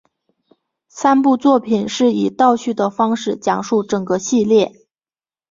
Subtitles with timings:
[0.89, 4.81] 三部作品是以倒叙的方式讲述整个系列。